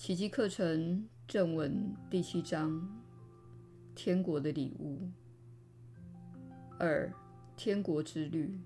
[0.00, 2.88] 奇迹课程正文第七章：
[3.94, 5.06] 天国的礼物。
[6.78, 7.12] 二、
[7.54, 8.58] 天国之旅。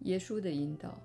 [0.00, 1.00] 耶稣的引导。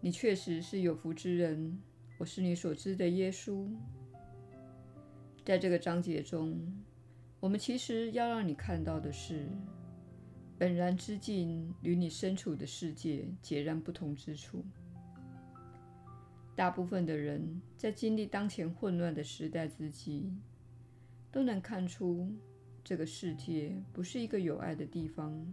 [0.00, 1.76] 你确实是有福之人。
[2.18, 3.68] 我是你所知的耶稣。
[5.44, 6.56] 在这个章节中，
[7.40, 9.48] 我们其实要让你看到的是，
[10.56, 14.64] 本然之境与你身处的世界截然不同之处。
[16.56, 20.32] 大部分的人在经历当前混乱的时代之际，
[21.30, 22.32] 都能看出
[22.82, 25.46] 这个世界不是一个有爱的地方，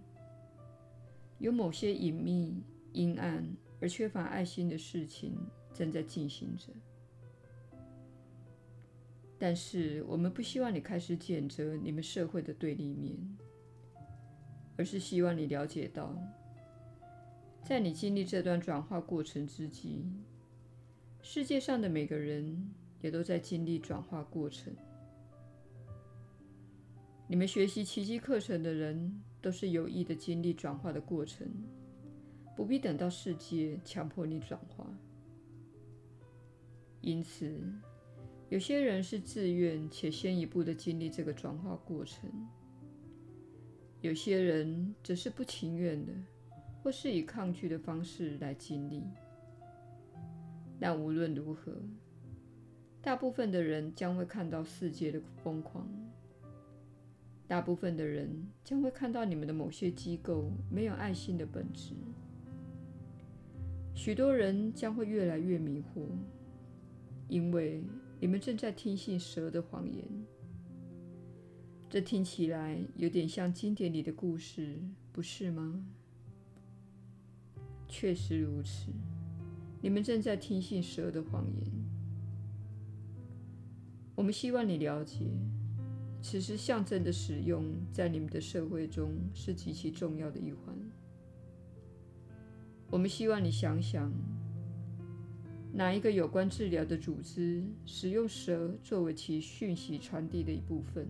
[1.39, 3.45] 有某些隐秘、阴暗
[3.81, 5.37] 而缺乏爱心的事情
[5.73, 6.71] 正在进行着。
[9.37, 13.17] 但是，我们不希望你开始谴责你们社会的对立面，
[14.77, 16.17] 而是希望你了解到，
[17.61, 20.05] 在你经历这段转化过程之际，
[21.25, 24.75] 世界上的每个人也都在经历转化过程。
[27.27, 31.47] 你们学习奇迹课程的人都是有意的经历转化的过程，
[32.57, 34.85] 不必等到世界强迫你转化。
[36.99, 37.57] 因此，
[38.49, 42.29] 有些人是自愿且先一步的经历这个转化过程，
[44.01, 46.11] 有些人则是不情愿的，
[46.83, 49.01] 或是以抗拒的方式来经历。
[50.79, 51.73] 但无论如何，
[53.01, 55.87] 大部分的人将会看到世界的疯狂。
[57.47, 61.93] 大部分的人将会看到你们的某些机构没有爱心的本质。
[63.93, 66.07] 许多人将会越来越迷惑，
[67.27, 67.83] 因为
[68.19, 70.03] 你们正在听信蛇的谎言。
[71.89, 74.79] 这听起来有点像经典里的故事，
[75.11, 75.85] 不是吗？
[77.87, 78.87] 确实如此。
[79.83, 81.69] 你们正在听信蛇的谎言。
[84.15, 85.25] 我们希望你了解，
[86.21, 90.73] 此时象征的使用在你们的社会中是极其重要的一环。
[92.89, 94.09] 我们希望你想想，
[95.73, 101.05] 哪一个有关治疗的组织使用蛇作为其讯息传递的一部分？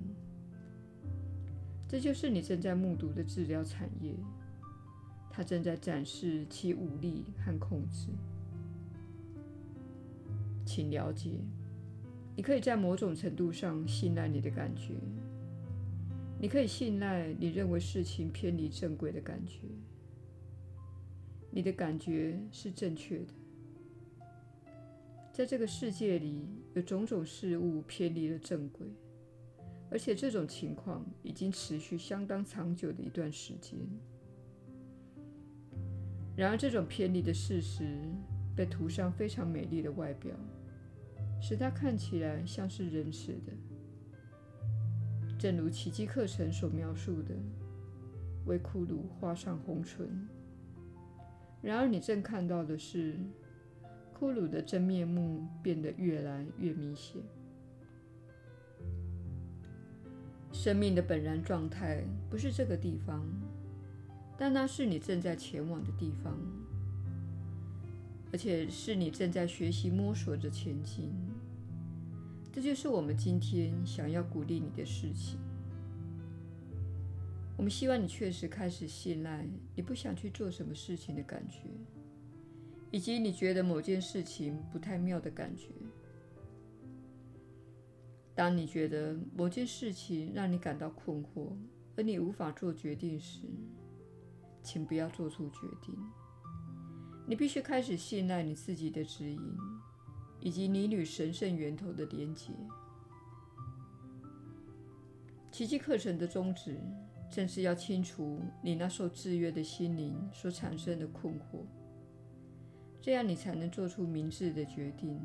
[1.88, 4.16] 这就是你正在目睹的治疗产业，
[5.30, 8.08] 它正在展示其武力和控制。
[10.66, 11.32] 请了解，
[12.36, 14.94] 你可以在某种程度上信赖你的感觉。
[16.40, 19.60] 你可以信赖你认为事情偏离正轨的感觉。
[21.50, 23.34] 你的感觉是正确的。
[25.32, 28.86] 在这个世界里，有种种事物偏离了正轨，
[29.90, 33.80] 而且这种情况已经持续相当长久的一段时间。
[36.36, 38.00] 然而，这种偏离的事实，
[38.56, 40.36] 被涂上非常美丽的外表，
[41.46, 43.52] 使它看起来像是仁慈的，
[45.38, 47.36] 正如奇迹课程所描述的，
[48.46, 50.08] 为骷髅画上红唇。
[51.62, 53.16] 然而，你正看到的是，
[54.18, 57.22] 骷髅的真面目变得越来越明显。
[60.54, 63.22] 生命的本然状态不是这个地方，
[64.38, 66.40] 但那是你正在前往的地方。
[68.32, 71.12] 而且是你正在学习摸索着前进，
[72.54, 75.40] 这就是我们今天想要鼓励你的事情。
[77.58, 79.44] 我们希望你确实开始信赖
[79.76, 81.62] 你不想去做什么事情的感觉，
[82.92, 85.70] 以及你觉得某件事情不太妙的感觉。
[88.36, 91.56] 当你觉得某件事情让你感到困惑，
[91.96, 93.48] 而你无法做决定时，
[94.62, 95.96] 请不要做出决定。
[97.26, 99.40] 你必须开始信赖你自己的指引，
[100.44, 102.52] 以及你与神圣源头的连结。
[105.50, 106.78] 奇迹课程的宗旨，
[107.32, 111.64] 正是要清除你那受制约的心灵所产生的困惑，
[113.00, 115.18] 这样你才能做出明智的决定。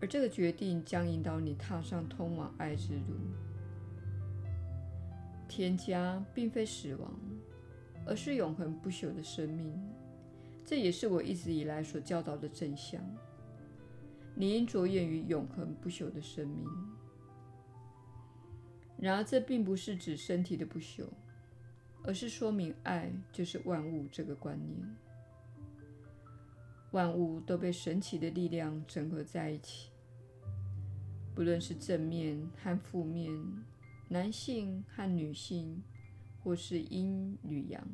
[0.00, 3.18] 而这个决定将引导你踏上通往爱之路。
[5.46, 7.12] 添加并非死亡，
[8.06, 9.78] 而是永恒不朽的生命。
[10.64, 13.02] 这也是我一直以来所教导的真相。
[14.40, 16.66] 你应着眼于永恒不朽的生命。
[18.96, 21.04] 然而，这并不是指身体的不朽，
[22.02, 24.96] 而是说明爱就是万物这个观念。
[26.92, 29.90] 万物都被神奇的力量整合在一起，
[31.34, 33.30] 不论是正面和负面，
[34.08, 35.82] 男性和女性，
[36.42, 37.86] 或是阴与阳。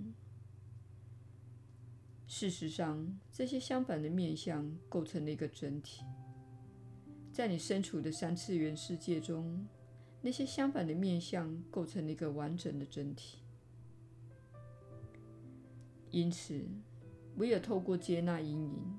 [2.28, 6.04] 事实上，这些相反的面向构成了一个整体。
[7.36, 9.66] 在你身处的三次元世界中，
[10.22, 13.40] 那些相反的面向构成了一个完整的整体。
[16.10, 16.64] 因此，
[17.36, 18.98] 唯有透过接纳阴影，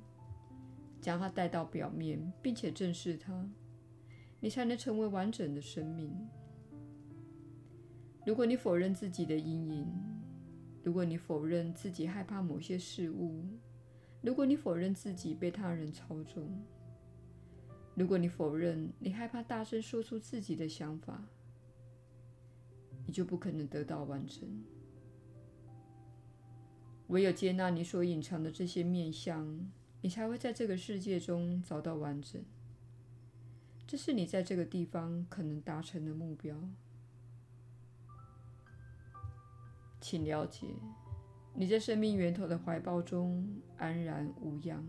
[1.01, 3.49] 将它带到表面，并且正视它，
[4.39, 6.15] 你才能成为完整的生命。
[8.23, 9.87] 如果你否认自己的阴影，
[10.83, 13.43] 如果你否认自己害怕某些事物，
[14.21, 16.47] 如果你否认自己被他人操纵，
[17.97, 21.19] 如果你否认你害怕大声说出自己的想法，
[23.07, 24.47] 你就不可能得到完整。
[27.07, 29.67] 唯有接纳你所隐藏的这些面向，
[30.01, 32.39] 你才会在这个世界中找到完整。
[33.87, 36.55] 这是你在这个地方可能达成的目标。
[39.99, 40.67] 请了解，
[41.55, 44.85] 你在生命源头的怀抱中安然无恙。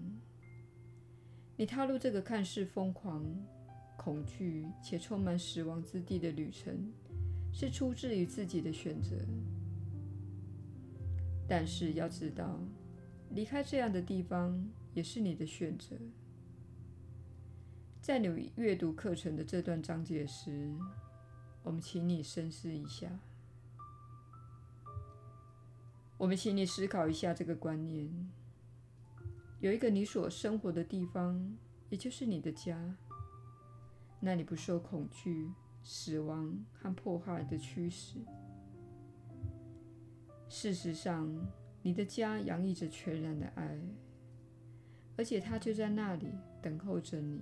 [1.58, 3.26] 你踏入这个看似疯狂、
[3.96, 6.92] 恐惧且充满死亡之地的旅程，
[7.52, 9.16] 是出自于自己的选择。
[11.48, 12.60] 但是要知道，
[13.30, 15.96] 离开这样的地方也是你的选择。
[18.00, 20.72] 在你阅读课程的这段章节时，
[21.64, 23.08] 我们请你深思一下。
[26.16, 28.08] 我们请你思考一下这个观念：
[29.60, 31.56] 有一个你所生活的地方，
[31.90, 32.96] 也就是你的家，
[34.20, 35.50] 那里不受恐惧、
[35.82, 38.18] 死亡和迫害的驱使。
[40.48, 41.28] 事实上，
[41.82, 43.78] 你的家洋溢着全然的爱，
[45.16, 46.28] 而且它就在那里
[46.62, 47.40] 等候着你。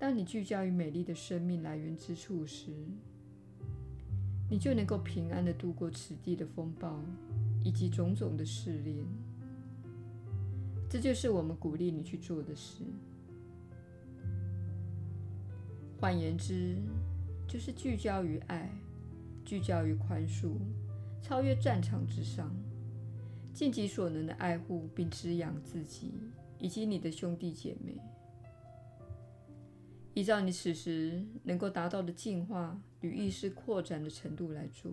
[0.00, 2.72] 当你聚焦于美丽的生命来源之处时，
[4.50, 7.00] 你就能够平安地度过此地的风暴
[7.62, 9.06] 以及种种的试炼。
[10.94, 12.84] 这就是我们鼓励你去做的事。
[15.98, 16.76] 换言之，
[17.48, 18.70] 就是聚焦于爱，
[19.44, 20.52] 聚焦于宽恕，
[21.20, 22.48] 超越战场之上，
[23.52, 26.12] 尽己所能的爱护并滋养自己
[26.60, 28.00] 以及你的兄弟姐妹。
[30.12, 34.92] 依照你此时能够达到的进化与意识扩展的程度来做，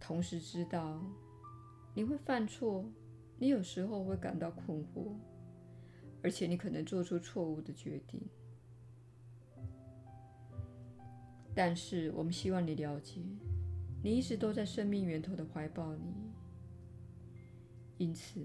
[0.00, 0.98] 同时知道
[1.92, 2.86] 你会犯错，
[3.42, 5.16] 你有时候会感到困惑，
[6.22, 8.20] 而且你可能做出错误的决定。
[11.52, 13.20] 但是我们希望你了解，
[14.00, 16.14] 你一直都在生命源头的怀抱里，
[17.98, 18.38] 因此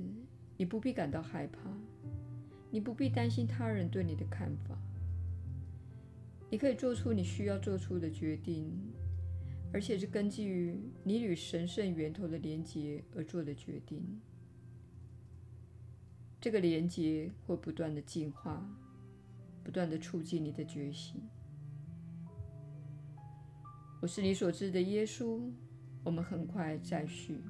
[0.57, 1.59] 你不必感到害怕。
[2.71, 4.75] 你不必担心他人对你的看法，
[6.49, 8.75] 你可以做出你需要做出的决定，
[9.71, 14.03] 而且是根据于你与神圣源头的连结而做的决定。
[16.47, 18.65] 这个连接会不断的进化，
[19.65, 21.21] 不断的促进你的觉醒。
[24.01, 25.41] 我是你所知的耶稣，
[26.05, 27.43] 我们很快再续。